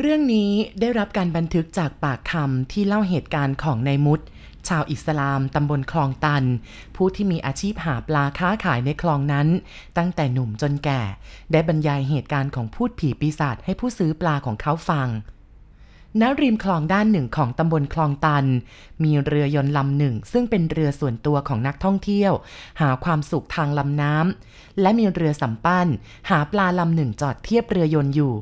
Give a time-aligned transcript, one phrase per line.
[0.00, 4.20] เรื่องนี้ได้รับการบันทึกจากปากคำที่เล่าเหตุการณ์ของนายมุด
[4.68, 6.44] ชาวอิสลามตำบลคลองตัน
[6.96, 9.48] ผู้ที่มีอาชีพหาปลาค้าขายในคลองนั้น
[9.96, 11.02] ตั้งแต่หนุ่มจนแก่
[11.52, 15.08] ได้บรรยายเหตุการณ์ของพูดผีปีศาจให้ผู้ซื้อปลาของเขาฟัง
[16.20, 18.44] ณริมคลองด้านหนึ่งของตำบลคลองตัน
[19.02, 22.32] มีเรือยนต์ลำหนึ่ง ซึ่งเป็นเรือส่วนตัวของนักท่องเที่ยว
[22.80, 25.88] หาความสุขทางลำน้ำและมีเรือสำปั้น
[26.30, 28.34] หาปลาลำหนึ่งจอดเทียบเรือยนต์อยู่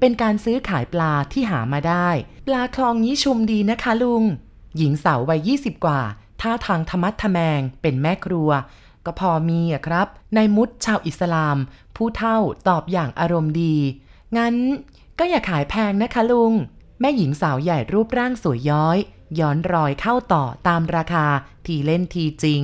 [0.00, 2.08] เป็นการซื้อขายปลาที่หามาได้
[2.46, 4.22] ปลาคลองนี้ชุมดีนะคะลุง
[4.76, 6.00] หญิงสาววัย20 กว่า
[6.40, 8.50] ท่าทางธรรมัดทแมง เป็นแม่ครัว
[9.04, 10.06] ก็พอมีอะครับ
[10.36, 11.56] นายมุดชาวอิสลาม
[11.96, 13.74] ผู้เท่าตอบอย่างอารมณ์ดี
[14.36, 14.54] งั้น
[15.18, 16.52] ก็อย่าขายแพงนะคะลุง
[17.00, 18.98] แม่หญิงสาวใหญ่รูปร่างสวยย้อย
[19.40, 21.26] ย้อนรอยเข้าต่อตามราคา
[21.66, 22.62] ทีเล่นทีจริง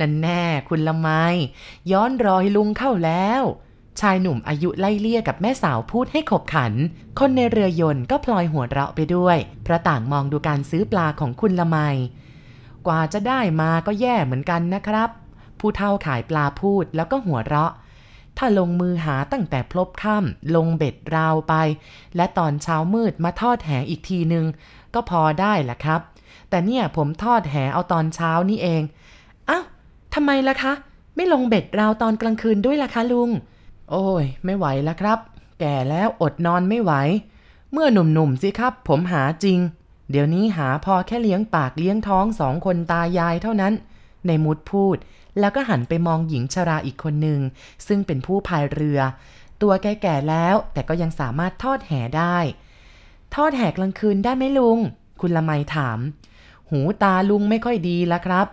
[0.00, 1.08] นั่นแน่คุณละไม
[1.92, 3.42] ย้อนรอยลุงเข้าแล้ว
[4.00, 6.72] ชายหนุ่มอายุไล่เลี่ยกับแม่สาวพูดให้ขบขัน
[7.18, 11.76] คนในเรือยนต์ก็พลอยหัวเราะไปด้วยเพราะต่างมองดูการซื้อปลาของคุณละไม
[12.86, 15.10] กว่าจะได้มาก็แย่เหมือนกันนะครับ
[15.58, 17.72] ผู้เฒ่าขายปลาพูดแล้วก็หัวเราะ
[18.38, 21.54] ถ้าลงมือหาตั้งแต่พลบค่ำลงเบ็ดราวไป
[22.16, 24.44] และตอนเช้ามืดมาทอดแหอีกทีนึง
[24.94, 26.00] ก็พอได้แหละครับ
[26.50, 28.82] แต่เนี่ยผมทอดแหเอาตอนเช้านี่เอง
[29.48, 29.64] อ้าว
[30.14, 30.72] ทำไมล่ะคะ
[31.16, 33.30] ไม่ลงเบ็ดราวตอนกลางคืนด้วยล่ะคะลุง
[33.90, 35.18] โอ้ย ไม่ไหวแล้วครับ
[35.60, 36.92] แก่แล้วอดนอนไม่ไหว
[37.72, 39.58] เมื่อหนุ่มๆสิครับ ผมหาจริง
[40.10, 43.72] เดี๋ยวนี้หาพอแค่เลี้ยงปากเลี้ยงท้องสองคนตายายเท่านั้น
[44.26, 44.96] ในมุดพูด
[45.40, 47.40] แล้วก็หันไปมองหญิงชราอีกคนหนึ่ง
[47.86, 49.00] ซึ่งเป็นผู้พายเรือ
[49.62, 52.36] ตัวแก่ๆแล้ว แต่ก็ยังสามารถทอดแหได้
[53.34, 54.78] ทอดแหกลางคืนได้ไหมลุง
[55.20, 55.98] คุณละไมถาม
[56.70, 58.46] หูตาลุงไม่ค่อยดีและครับ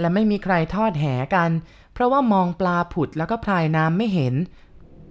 [0.00, 1.50] และไม่มีใครทอดแหกัน
[1.92, 4.34] เพราะว่ามองปลาผุดแล้วก็พรายน้ำไม่เห็น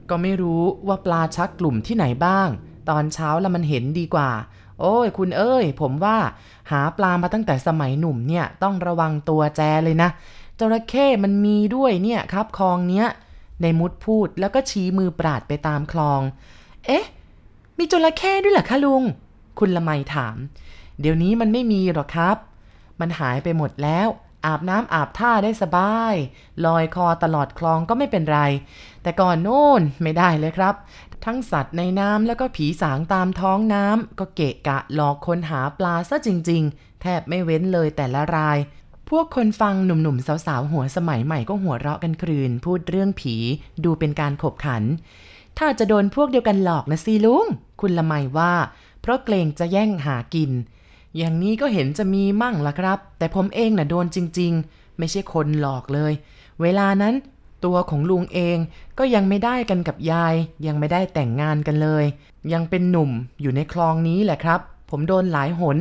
[0.09, 2.48] ก็ไม่รู้ว่าปลาชักกลุ่มที่ไหนบ้าง
[2.89, 4.32] ตอนเช้าล้วมันเห็นดีกว่า
[4.81, 6.17] โอ้ยคุณเอ้ย ผมว่า
[6.71, 10.09] หาปลามาตั้งแต่สมัยหนุ่มเนี่ยต้องระวังตัวแจเลยนะ
[10.59, 13.08] จระเข้มันมีด้วยเนี่ยครับคลองเนี้ย
[13.61, 16.21] ในมุดพูดแล้วก็ชี้มือปราดไปตามคลอง
[16.86, 17.05] เอ๊ะ
[17.77, 19.03] มีจระเข้ด้วยเหรอคะลุง
[19.59, 20.36] คุณละไมถาม
[20.99, 22.37] เดี๋ยวนี้มันไม่มีหรอกครับ
[22.99, 24.08] มันหายไปหมดแล้ว
[24.45, 26.15] อาบน้ำอาบท่าได้สบาย
[26.65, 28.39] ลอยคอตลอดคลองก็ไม่เป็นไร
[29.03, 30.75] แต่ก่อนโน่นไม่ได้เลยครับ
[31.25, 38.57] ทั้งสัตว์ในน้ำแล้วก็ผีสางตามท้องน้ำก็เกะกะหลอกคนหาปลาซะจริง ๆ แทบไม่เว้นเลยแต่ละราย
[39.09, 43.35] พวกคนฟังหนุ่มๆ สาวๆ หัวสมัยใหม่ก็หัวเราะกันครืน พูดเรื่องผี
[43.83, 44.83] ดูเป็นการขบขัน
[45.58, 47.45] ถ้าจะโดนพวกเดียวกันหลอกนะสิลุง
[47.81, 48.53] คุณละไมว่า
[49.02, 50.52] เพราะเกรงจะแย่งหากิน
[51.17, 56.14] อย่างนี้ก็เห็นจะมีมั่งละครับ แต่ผมเองน่ะโดนจริง ๆ ไม่ใช่คนหลอกเลย
[56.61, 57.14] เวลานั้น
[57.66, 58.58] ตัวของลุงเอง
[58.98, 60.36] ก็ยังไม่ได้กันกับยาย
[60.66, 62.05] ยังไม่ได้แต่งงานกันเลย
[62.54, 63.11] ยังเป็นหนุ่ม
[63.42, 65.77] อยู่ในคลองนี้แหละครับ ผมโดนหลายหน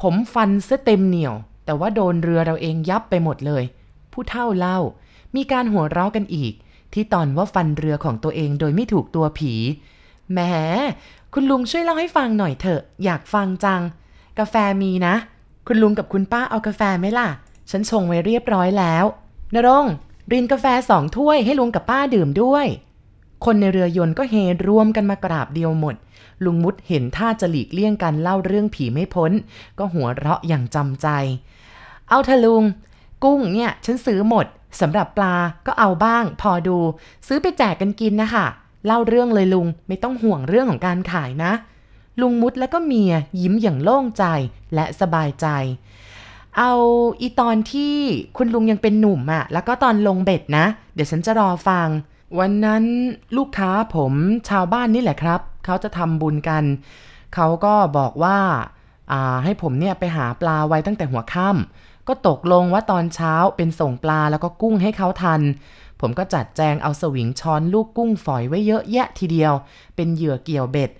[0.00, 1.34] ผมฟันซะเต็มเหนียว
[1.64, 3.62] แต่ว่าโดนเรือเราเองยับไปหมดเลย
[4.12, 4.78] ผู้เท่าเล่า
[5.36, 6.52] มีการหัวเราะกันอีก
[6.92, 9.54] ที่ตอนว่าฟันเรือของตัวเองโดยไม่ถูกตัวผี
[10.32, 10.38] แหม
[11.32, 13.82] คุณลุงช่วยเล่าให้ฟังหน่อยเถอะ อยากฟังจัง
[14.40, 15.14] กาแฟมีนะ
[15.66, 17.28] คุณลุงกับคุณป้าเอากาแฟไหมล่ะ
[17.70, 19.04] ฉันชงไว้เรียบร้อยแล้ว
[19.54, 19.86] นรง
[20.32, 22.66] รินกาแฟสองถ้วยให้ลุงกับป้าดื่มด้วย
[23.44, 24.34] คนในเรือยนต์ก็เฮ
[24.68, 25.94] รวมกันมากราบเดียวหมด
[26.44, 29.32] ลุงมุดเห็นท่าจะหลีกเลี่ยงการเล่าเรื่องผีไม่พ้น
[29.78, 31.08] ก็หัวเราะอย่างจำใจ
[32.08, 32.64] เอาเถอะลุง
[33.24, 34.46] กุ้งเนี่ยฉันซื้อหมด
[34.80, 35.36] สำหรับปลา
[35.66, 36.78] ก็เอาบ้าง พอดู
[37.26, 38.46] ซื้อไปแจกกันกินนะคะ
[38.86, 41.52] เล่าเรื่องเลยลุงไม่ต้องห่วงเรื่องของการขายนะ
[42.20, 44.24] ลุงมุดแล้วก็เมียยิ้มอย่างโล่งใจ
[44.74, 45.46] และสบายใจ
[46.58, 46.72] เอา
[47.20, 47.94] อีตอนที่
[48.36, 51.88] คุณลุงยังเป็นหนุ่มอะแล้วก็ตอนลงเบ็ดนะ เดี๋ยวฉันจะรอฟัง
[52.38, 52.84] วันนั้น
[53.36, 54.12] ลูกค้าผม
[54.48, 56.64] ชาวบ้านนี่แหละครับ เขาจะทำบุญกัน
[57.34, 58.38] เขาก็บอกว่า
[59.12, 65.40] อ่าให้ผมเนี่ยไปหาปลาไว้ตั้งแต่หัวค่ำก็ตกลงว่าตอนเช้าเป็นส่งปลาแล้วก็กุ้งให้เขาทัน
[66.00, 69.52] ผมก็จัดแจงเอาสวิงช้อนลูกกุ้งฝอยไว้เยอะแยะทีเดียว
[69.96, 70.90] เป็นเหยื่อเกี่ยวเบ็ด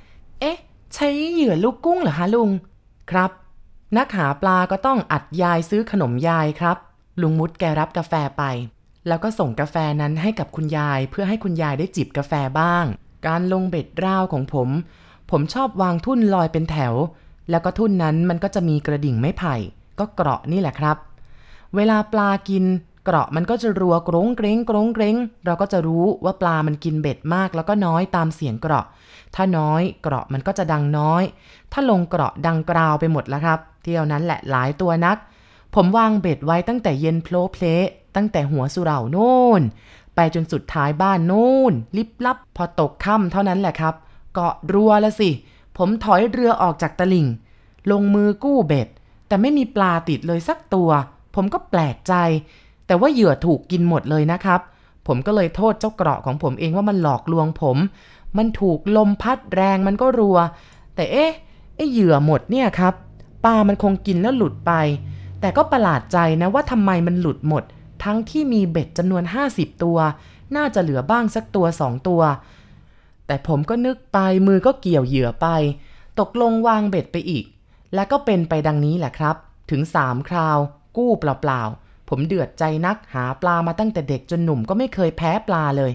[0.40, 0.58] เอ๊ะ
[0.94, 2.50] ใช้เหยื่อลูกกุ้งเหรอคะลุง
[3.10, 3.30] ครับ
[3.96, 6.76] นักหาปลาก็ต้องอัดยายซื้อขนมยายครับ
[7.20, 8.42] ลุงมุดแกรับกาแฟไป
[9.08, 12.84] แล้วก็ส่งกาแฟนั้นให้กับคุณยาย เพื่อให้คุณยายได้จิบกาแฟบ้าง
[13.26, 14.68] การลงเบ็ดราวของผม
[15.30, 16.94] ผมชอบวางทุ่นลอยเป็นแถว
[17.50, 19.54] แล้วก็ทุ่นนั้นมันก็จะมีกระดิ่งไม้ไผ่
[19.98, 20.96] ก็เกราะนี่แหละครับ
[21.76, 22.64] เวลาปลากิน
[23.04, 28.86] เกราะมันก็จะรัวกรงเกรงกรงเกรงเราก็จะรู้ว่าปลามันกินเบ็ดมากแล้วก็น้อยตามเสียงเกราะ
[29.34, 31.22] ถ้าน้อยเกราะมันก็จะดังน้อย
[31.72, 35.16] ถ้าลงเกราะดังกราวไปหมดแล้วครับ เที่ยวนั้นแหละหลายตัวนัก
[35.74, 37.64] ผมวางเบ็ดไว้ตั้งแต่เย็นโพล้เพล้
[38.16, 39.62] ตั้งแต่หัวสุเหร่าโน่น
[40.14, 43.94] ไปจนสุดท้ายบ้านโน่น ลิบลับ พอตกค่ำเท่านั้นแหละครับ
[44.34, 45.30] เกาะรัวละสิ
[45.76, 47.26] ผผมถอยเรือออกจากตลิ่ง
[47.90, 48.88] ลงมือกู้เบ็ด
[49.28, 50.90] แต่ไม่มีปลาติดเลยสักตัว
[51.34, 52.14] ผมก็แปลกใจ
[52.90, 54.60] แต่ว่าเหยื่อถูกกินหมดเลยนะครับ
[55.06, 57.76] ผมก็เลยโทษเจ้าเกราะของผมเองว่ามันหลอกลวงผม
[58.36, 60.38] มันถูกลมพัดแรงมันก็รัว
[60.94, 61.32] แต่เอ๊ะ
[61.76, 62.94] ไอเหยื่อหมดเนี่ยครับ
[63.44, 64.72] ปลามันคงกินแล้วหลุดไป
[65.40, 67.64] แต่ก็ประหลาดใจนะว่าทำไมมันหลุดหมด
[68.04, 69.98] ทั้งที่มีเบ็ดจำนวน 50 ตัว
[70.56, 72.22] น่าจะเหลือบ้างสักตัวสองตัว
[73.26, 75.46] แต่ผมก็นึกไปมือก็เกี่ยวเหยื่อไป
[76.20, 77.44] ตกลงวางเบ็ดไปอีก
[77.94, 79.36] แล้วก็เป็นไปดังนี้แหละครับ
[79.70, 80.58] ถึงสามคราว
[80.96, 85.92] กู้เปล่าๆ ผมเดือดใจนักหาปลามาตั้งแต่เด็กจนหนุ่มก็ไม่เคยแพ้ปลาเลย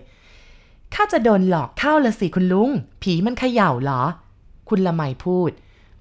[0.94, 2.70] ข้าจะโดนหลอกเข้าละสิคุณลุง
[3.02, 4.02] ผีมันเขย่าเหรอ
[4.70, 5.52] คุณละไมพูด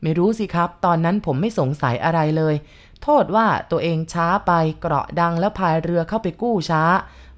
[0.02, 2.54] ไม่รู้สิครับ ตอนนั้นผมไม่สงสัยอะไรเลย
[3.02, 6.82] โทษว่าตัวเองช้าไปเกราะดังแล้วพายเรือเข้าไปกู้ช้า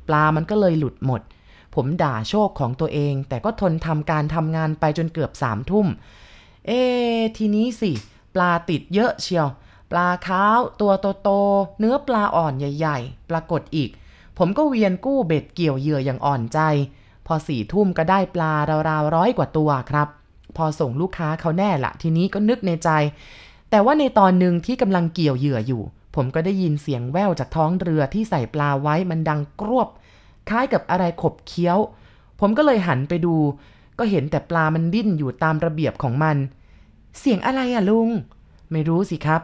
[0.08, 1.20] ปลามันก็เลยหลุดหมด
[1.74, 5.86] ผมด่าโชคของตัวเอง แต่ก็ทนทำการทำงานไปจนเกือบสามทุ่ม
[6.66, 6.70] เอ
[7.36, 7.92] ทีนี้สิ
[8.34, 9.48] ปลาติดเยอะเชียว
[9.90, 10.92] ปลาขาวตัว
[11.22, 13.90] โตๆเนื้อปลาอ่อนใหญ่ๆ ปรากฏอีก
[14.38, 16.60] ผมก็เวียนกู้เบ็ดเกี่ยวเหยื่ออย่างอ่อนใจ
[17.26, 18.52] พอสี่ทุ่มก็ได้ปลา
[18.88, 20.08] ราวๆร้อยกว่าตัวครับ
[20.56, 22.90] พอส่งลูกค้าเขาแน่ละทีนี้ก็นึกในใจ
[23.70, 25.82] แต่ว่าในตอนหนึ่งที่กำลังเกี่ยวเหยื่ออยู่
[26.14, 29.88] ผมก็ได้ยินเสียงแว่วจากท้องเรือที่ใส่ปลาไว้มันดังกรวบ
[30.48, 31.78] คล้ายกับอะไรขบเคี้ยว
[32.40, 33.34] ผมก็เลยหันไปดู
[33.98, 36.36] ก็เห็นแต่ปลามันดิ้นอยู่ตามระเบียบของมัน
[37.18, 38.08] เสียงอะไรอะลุง
[38.70, 39.42] ไม่รู้สิครับ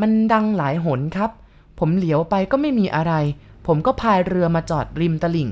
[0.00, 1.30] มันดังหลายหนครับ
[1.78, 3.12] ผมเหลียวไปก็ไม่มีอะไร
[3.66, 5.48] ผมก็พายเรือมาจอดริมตลิ่ง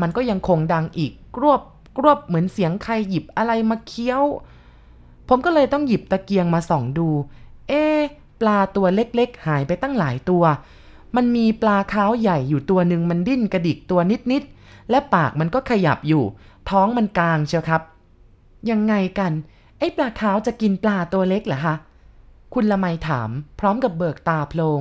[0.00, 1.60] มันก็ยังคงดังอีกกรวบ
[1.98, 4.22] กรวบเหมือนเสียงใครหยิบอะไรมาเคี้ยว
[5.28, 7.08] ผมก็เลยต้องหยิบตะเกียงมาส่องดู
[7.68, 8.00] เอ๊ะ
[8.40, 10.44] ปลาตัวเล็กๆ หายไปตั้งหลายตัว
[11.16, 14.00] มันมีปลาขาวใหญ่อยู่ตัวหนึ่งมันดิ้นกระดิกตัว
[14.32, 16.24] นิดๆ และปากมันก็ขยับอยู่
[16.70, 17.82] ท้องมันกลางเชียวครับ
[18.70, 19.32] ยังไงกัน
[19.78, 21.74] ไอ้ปลาขาวจะกินปลาตัวเล็กเหรอคะ
[22.54, 23.30] คุณละไมถาม
[23.60, 24.80] พร้อมกับเบิกตาโพลง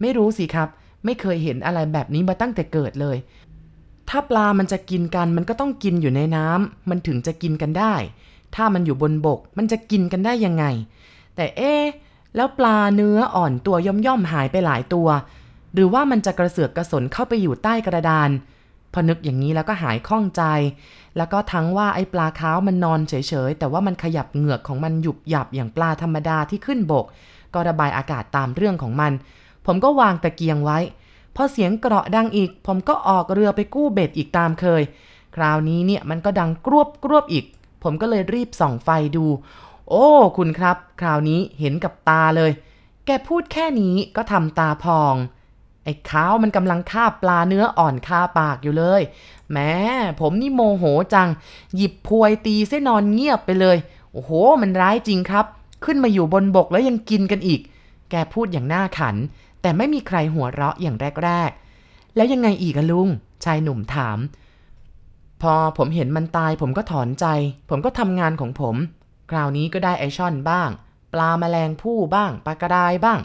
[0.00, 0.68] ไม่รู้สิครับ
[1.04, 3.16] ไม่เคยเห็นอะไรแบบนี้มาตั้งแต่เกิดเลย
[4.08, 7.94] ถ้าปลามันจะกินกันมันก็ต้องกินอยู่ในน้ำมันถึงจะกินกันได้
[8.54, 10.64] ถ้ามันอยู่บนบก มันจะกินกันได้ยังไง
[11.36, 11.74] แต่เอ๊
[12.36, 15.08] แล้วปลาเนื้ออ่อนตัวย่อมๆหายไปหลายตัว
[15.74, 18.30] หรือว่ามันจะกระเสือกกระสนเข้าไปอยู่ใต้กระดาน
[18.98, 20.42] พอนึกอย่างนี้แล้วก็หายข้องใจ
[21.16, 23.14] แล้วก็ทั้งว่าไอ้ปลาขาวมันนอนเฉ
[23.48, 27.04] ยๆ แต่ว่ามันขยับเหงือกของมันหยุบหยับอย่างปลาธรรมดาที่ขึ้นบก
[27.54, 29.12] ก็ระบายอากาศตามเรื่องของมัน
[29.66, 30.78] ผมก็วางตะเกียงไว้
[31.36, 34.82] พอเสียงเกราะดังอีก ผมก็ออกเรือไปกู้เบ็ดอีกตามเคย
[35.36, 37.44] คราวนี้เนี่ยมันก็ดังกรวบกรวบอีก
[37.82, 39.26] ผมก็เลยรีบส่องไฟดู
[39.88, 40.06] โอ้
[40.36, 42.50] คุณครับ คราวนี้เห็นกับตาเลย
[43.06, 45.14] แกพูดแค่นี้ก็ทำตาพอง
[45.86, 49.02] ไอ้ข้าวมันกำลังคาบปลาเนื้ออ่อนคาปากอยู่เลย
[49.50, 49.72] แหม้
[50.20, 50.84] ผมนี่โมโห
[51.14, 51.28] จัง
[51.76, 53.76] หยิบพวยตีเส้นอนเงียบไปเลย
[54.12, 54.30] โอ้โห
[54.62, 55.46] มันร้ายจริงครับ
[55.84, 57.60] ขึ้นมาอยู่บนบกแล้วยังกินกันอีก
[58.10, 59.16] แกพูดอย่างหน่าขัน
[59.62, 63.08] แต่ไม่มีใครหัวเราะอย่างแรกๆ แล้วยังไงอีกอะลุง
[63.44, 64.18] ชายหนุ่มถาม
[65.42, 67.26] พอผมเห็นมันตายผมก็ถอนใจ
[67.70, 68.76] ผมก็ทำงานของผม
[69.30, 70.70] คราวนี้ก็ได้ไอช่อนบ้าง
[71.12, 73.18] ปลาแมลงผู้บ้าง ปลากระไดบ้าง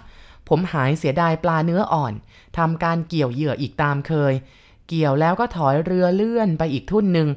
[0.49, 2.13] ผมหายเสียดายปลาเนื้ออ่อน
[2.57, 4.33] ทำการเกี่ยวเหยื่ออีกตามเคย
[4.87, 7.29] เกี่ยวแล้วก็ถอยเรือเลื่อนไปอีกทุ่นหนึ่ง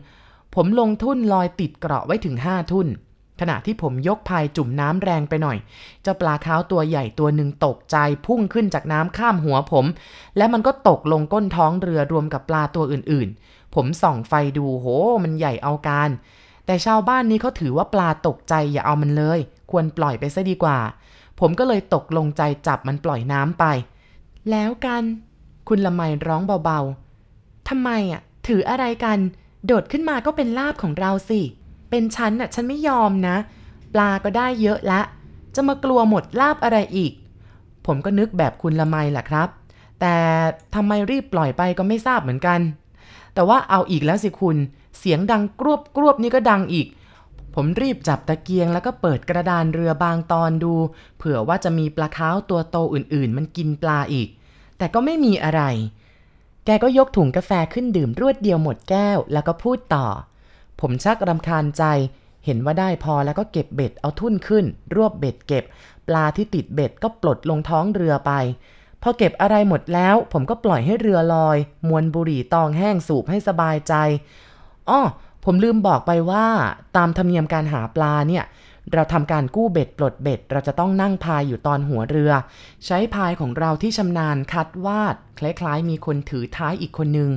[0.54, 2.88] ผมลงทุ่นลอยติดเกราะไว้ถึงห้าทุ่น
[3.40, 5.58] ขณะที่ผมยกพายจุ่มน้ำแรงไปหน่อย
[6.02, 7.96] เจ้าปลาขาวตัวใหญ่ตัวหนึ่งตกใจ
[8.26, 9.86] พุ่งขึ้นจากน้ำข้ามหัวผม
[10.36, 14.86] และมันก็ตกลงก้นท้องเรือรวมกับปลาตัวอื่นๆ ผมส่องไฟดูโห
[15.22, 16.10] มันใหญ่เอาการ
[16.66, 19.38] แต่ชาวบ้านนี้เขาถือว่าปลาตกใจอย่าเอามันเลย
[19.70, 20.78] ควรปล่อยไปซะดีกว่า
[21.40, 23.64] ผมก็เลยตกลงใจจับมันปล่อยน้ำไป
[24.50, 25.02] แล้วกัน
[25.68, 29.18] คุณละไมร้องเบาๆทำไมอะ ถืออะไรกัน
[29.66, 31.40] โดดขึ้นมาก็เป็นลาบของเราสิ
[31.90, 33.36] เป็นฉันน่ะฉันไม่ยอมนะ
[33.94, 35.00] ปลาก็ได้เยอะละ
[35.54, 37.12] จะมากลัวหมดลาบอะไรอีก
[37.86, 39.48] ผมก็นึกแบบคุณละไมแหละครับ
[40.00, 40.14] แต่
[40.74, 42.60] ทำไมรีบปล่อยไปก็ไม่ทราบเหมือนกัน
[43.34, 44.56] แต่ว่าเอาอีกแล้วสิคุณ
[44.98, 46.86] เสียงดังกรวบกรวบนี่ก็ดังอีก
[47.54, 50.74] ผมรีบจับตะเกียงแล้วก็เปิดกระดานเรือบางตอนดู
[51.18, 54.28] เผื่อว่าจะมีปลาค้าวตัวโตอื่นๆ มันกินปลาอีก
[54.78, 55.62] แต่ก็ไม่มีอะไร
[56.64, 60.06] แกก็ยกถุงกาแฟขึ้นดื่มรวดเดียวหมดแก้ว แล้วก็พูดต่อ
[60.80, 61.84] ผมชักรำคาญใจ
[62.44, 65.64] เห็นว่าได้พอแล้วก็เก็บเบ็ดเอาทุ่นขึ้น รวบเบ็ดเก็บ
[66.08, 68.32] ปลาที่ติดเบ็ดก็ปลดลงท้องเรือไป
[69.02, 71.56] พอเก็บอะไรหมดแล้ว ผมก็ปล่อยให้เรือลอย
[71.88, 73.94] มวนบุหรี่ตองแห้งสูบให้สบายใจ
[74.90, 75.00] อ้อ
[75.44, 76.46] ผมลืมบอกไปว่า
[76.96, 78.44] ตามธรรมเนียมการหาปลาเนี่ย
[78.92, 82.32] เราทำการกู้เบ็ดปลดเบ็ด เราจะต้องนั่งพายอยู่ตอนหัวเรือ
[82.86, 87.30] ใช้พายของเราที่ชำนาญคัดวาด คล้ายๆ มีคนถือท้ายอีกคนนึง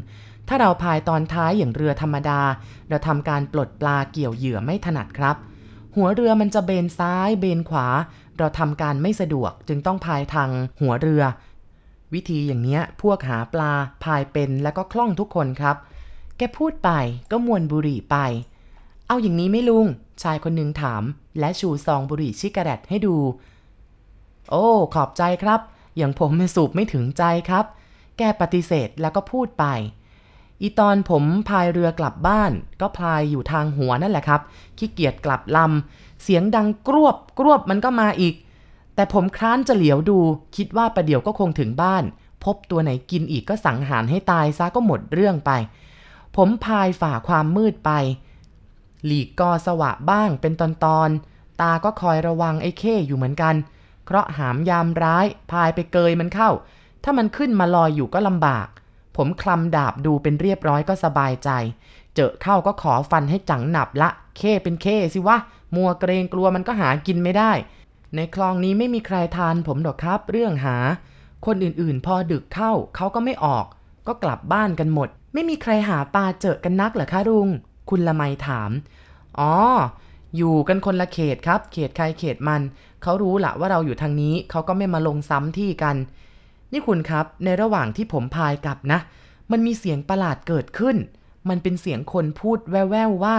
[0.48, 2.42] ถ้าเราพายตอนท้ายอย่างเรือธรรมดา
[2.90, 5.36] เราทำการปลดปลาเกี่ยวเหยื่อไม่ถนัดครับ
[5.96, 7.88] หหัวเรือมันจะเบนซ้ายเบนขวา
[8.38, 10.50] เราทำการไม่สะดวกจึงต้องพายทาง
[10.82, 11.24] หัวเรือ
[12.14, 13.72] วิธีอย่างเนี้ยพวกหาปลา
[14.04, 15.76] พายเป็นแล้วก็คล่องทุกคนครับ
[16.38, 16.90] แกพูดไป
[17.32, 18.18] ก็มวนบุหรี่ไป
[19.08, 19.88] เอาอย่างนี้ไม่ลุง
[20.24, 21.04] ชายคนหนึ่งถาม
[21.40, 23.16] และชูซองบุหรี่ชิกาเรตให้ดู
[24.50, 25.60] โอ้ ขอบใจครับ
[25.98, 27.66] อย่างผมไม่สูบไม่ถึงใจครับ
[28.18, 29.66] แกปฏิเสธแล้วก็พูดไป
[30.62, 32.52] อีตอนผมพายเรือกลับบ้าน
[32.82, 34.42] ก็พายอยู่ทางหัวนั่นแหละครับ
[34.78, 38.36] ขี้เกียจกลับลำ เสียงดังกรวบกรวบมันก็มาอีก
[38.96, 40.20] แต่ผมคร้านจะเหลียวดู
[40.56, 42.04] คิดว่าประเดี๋ยวก็คงถึงบ้าน
[42.44, 45.52] พบตัวไหนกินอีกก็สังหารให้ตายซะก็หมดเรื่องไป
[46.38, 47.92] ผมพายฝ่าความมืดไป
[49.06, 51.10] หลีกกอสวะบ้างเป็นตอนตอน
[51.62, 53.56] ตาก็คอยระวังไอ้เข้อยู่เหมือนกัน
[54.06, 56.52] เพราะหามยามร้ายพายไปเกยมันเข้า
[57.04, 58.68] ถ้ามันขึ้นมาลอยอยู่ก็ลำบาก
[59.18, 61.50] ผมคลำดาบดูเป็นเรียบร้อยก็สบายใจ
[62.16, 65.38] เจอเข้าก็ขอฟันให้จังหนับละ เข้เป็นเข้สิวะ
[65.76, 67.52] มัวเกรงกลัวมันก็หากินไม่ได้
[68.16, 70.78] ในคลองนี้ไม่มีใครทานผมหรอกครับ เรื่องหา
[71.46, 73.66] คนอื่นๆ พอดึกเข้าเขาก็ไม่ออก
[74.08, 77.48] ก็กลับบ้านกันหมด ไม่มีใครหาปลาเจอกันนักเหรอคะลุง
[77.90, 78.72] คุณละไมถาม
[79.40, 79.54] อ๋อ
[80.38, 82.62] อยู่กันคนละเขตครับ เขตใครเขตมัน
[83.02, 85.96] เขารู้ละว่าเราอยู่ทางนี้ เขาก็ไม่มาลงซ้ำที่กัน
[86.72, 89.00] นี่คุณครับ ในระหว่างที่ผมพายกลับนะ
[89.52, 90.96] มันมีเสียงประหลาดเกิดขึ้น
[91.50, 93.38] มันเป็นเสียงคนพูดแว่วๆว่า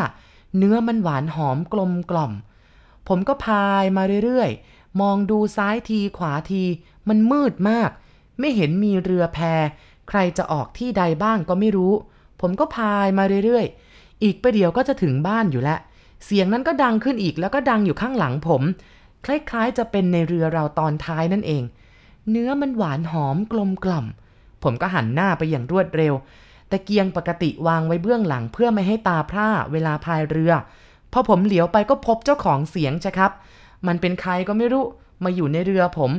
[0.56, 2.32] เนื้อมันหวานหอมกลมกล่อม
[3.08, 6.62] ผมก็พายมาเรื่อยๆ มองดูซ้ายทีขวาที
[7.08, 7.90] มันมืดมาก
[8.40, 9.38] ไม่เห็นมีเรือแพ
[10.08, 11.92] ใครจะออกที่ใดบ้างก็ไม่รู้
[12.40, 15.78] ผมก็พายมาเรื่อยๆ อีกประเดี๋ยวก็จะถึงบ้านอยู่แล้ว
[16.24, 18.62] เสียงนั้นก็ดังขึ้นอีกแล้วก็ดังอยู่ข้างหลังผม
[19.24, 21.62] คล้ายๆจะเป็นในเรือเราตอนท้ายนั่นเอง
[22.30, 24.06] เนื้อมันหวานหอมกลมกล่อม
[24.62, 26.14] ผมก็หันหน้าไปอย่างรวดเร็ว
[26.70, 30.52] ตะเกียงปกติวางไว้เบื้องหลังเพื่อไม่ให้ตาพร่าเวลาพายเรือ
[31.12, 33.32] พอผมเหลียวไปก็พบเจ้าของเสียงจะครับ
[33.86, 34.84] มันเป็นใครก็ไม่รู้
[35.24, 36.10] มาอยู่ในเรือผม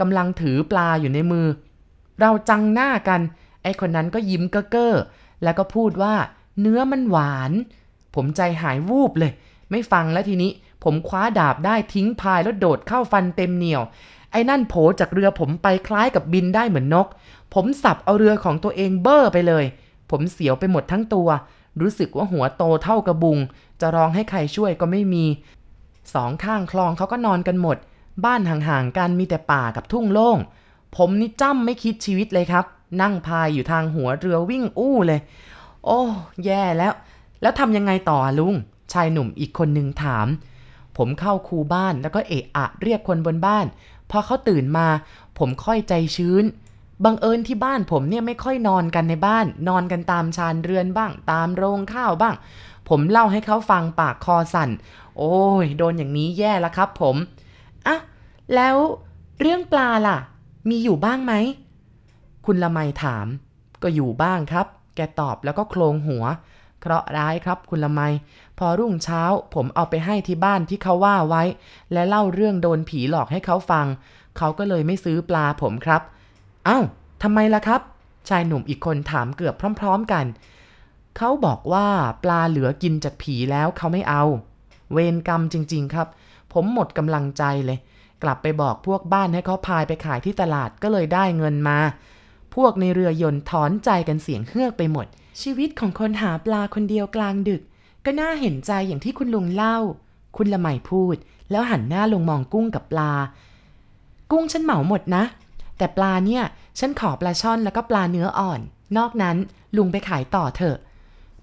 [0.00, 1.46] กำลังถือปลาอยู่ในมือ
[2.20, 3.20] เราจังหน้ากัน
[3.62, 4.94] ไอ้คนนั้นก็ยิ้มเก้อเก้อ
[5.42, 6.14] แล้วก็พูดว่า
[6.60, 7.52] เนื้อมันหวาน
[8.14, 9.32] ผมใจหายวูบเลย
[9.70, 10.50] ไม่ฟังแล้วทีนี้
[10.84, 13.82] ผมคว้าดาบได้ทิ้งพายแล้วโดดเข้าฟันเต็มเหนียว
[14.32, 17.06] ไอ้นั่นโผจากเรือผมไปคล้ายกับบินได้เหมือนนก
[17.54, 19.64] ผมสับเอาเรือของตัวเองเบ้อไปเลย
[20.10, 21.28] ผมเสียวไปหมดทั้งตัว
[21.80, 23.38] รู้สึกว่าหัวโตเท่ากระบุง
[23.80, 25.24] จะร้องให้ใครช่วยก็ไม่มี
[26.14, 27.76] สองข้างคลองเขาก็นอนกันหมด
[28.24, 30.38] บ้านห่างๆกันมีแต่ป่ากับทุ่งโล่ง
[30.96, 32.64] ผมนี่จ้ำไม่คิดชีวิตเลยครับ
[33.02, 35.20] นั่งพายอยู่ทางหัวเรือวิ่งอู้เลย
[35.84, 36.00] โอ้
[36.44, 36.92] แย่แล้ว
[37.42, 38.54] แล้วทำยังไงต่อลุง
[38.92, 40.26] ชายหนุ่มอีกคนหนึ่งถาม
[40.96, 43.66] ผมเข้าคูบ้านแล้วก็เอะอะเรียกคนบนบ้าน
[44.10, 44.86] พอเขาตื่นมา
[45.38, 46.44] ผมค่อยใจชื้น
[47.04, 52.34] บังเอิญที่บ้านผมเนี่ยไม่ค่อยนอนกันในบ้าน นอนกันตามชานเรือนบ้าง ตามโรงข้าวบ้าง
[52.88, 54.70] ผมเล่าให้เขาฟังปากคอสั่น
[55.16, 57.16] โอ้ย โดนอย่างนี้แย่แล้วครับผม
[57.86, 57.96] อะ
[58.54, 58.76] แล้ว
[59.40, 60.18] เรื่องปลาล่ะ
[60.68, 61.34] มีอยู่บ้างไหม
[62.46, 63.26] คุณละไมถาม
[63.82, 66.24] ก็อยู่บ้างครับ แกตอบแล้วก็โคลงหัว
[66.80, 68.00] เคราะร้ายครับคุณละไม
[68.58, 69.22] พอรุ่งเช้า
[69.54, 71.42] ผมเอาไปให้ที่บ้านที่เขาว่าไว้
[71.92, 73.86] และเล่าเรื่องโดนผีหลอกให้เขาฟัง
[74.38, 76.02] เขาก็เลยไม่ซื้อปลาผมครับ
[76.64, 76.78] เอ้า
[77.22, 77.80] ทำไมล่ะครับ
[78.28, 80.24] ชายหนุ่มอีกคนถามเกือบพร้อม ๆกัน
[81.16, 81.86] เขาบอกว่า
[82.24, 84.24] ปลาเหลือกินจากผีแล้วเขาไม่เอา
[84.92, 86.08] เวรกรรมจริง ๆ ครับ
[86.52, 87.78] ผมหมดกำลังใจเลย
[88.22, 91.78] กลับไปบอกพวกบ้านให้เขาพายไปขายที่ตลาดก็เลยได้เงินมา
[92.54, 95.06] พวกในเรือยนต์ถอนใจกันเสียงเฮือกไปหมด
[95.42, 97.62] ชีวิตของคนหาปลาคนเดียวกลางดึก
[98.04, 99.78] ก็น่าเห็นใจอย่างที่คุณลุงเล่า
[100.36, 101.16] คุณละไมพูด
[101.50, 103.12] แล้วหันหน้าลงมองกุ้งกับปลา
[104.30, 105.24] กุ้งฉันเหมาหมดนะ
[105.78, 106.42] แต่ปลาเนี่ย
[106.78, 108.60] ฉันขอปลาช่อนแล้วก็ปลาเนื้ออ่อน
[108.96, 109.36] นอกนั้น
[109.76, 110.76] ลุงไปขายต่อเถอะ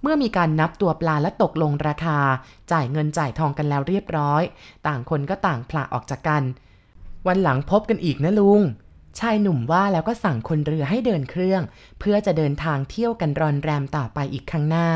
[0.04, 2.20] เมื่อมีการนับตัวปลาและตกลงราคา
[2.72, 4.44] จ่ายเงินจ่ายทองกันแล้วเรียบร้อย
[4.88, 6.44] ต่างคนก็ต่างผละออกจากกัน
[7.28, 8.62] วันหลังพบกันอีกนะลุง
[9.20, 11.62] ชายหนุ่มว่าแล้วก็สั่งคนเรือให้เดินเครื่อง
[12.00, 14.90] เพื่อจะเดินทางเที่ยวกันรอนแรมต่อไปอีกข้างหน้า